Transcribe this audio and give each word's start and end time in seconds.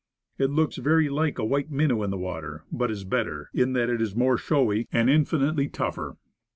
It 0.39 0.49
looks 0.49 0.77
very 0.77 1.09
like 1.09 1.37
a 1.37 1.45
white 1.45 1.69
minnow 1.69 2.01
in 2.01 2.09
the 2.09 2.17
water; 2.17 2.63
but 2.71 2.89
is 2.89 3.03
better, 3.03 3.51
in 3.53 3.73
that 3.73 3.87
it 3.87 4.01
is 4.01 4.15
more 4.15 4.35
showy, 4.35 4.87
and 4.91 5.11
infinitely 5.11 5.67
tougher. 5.69 6.17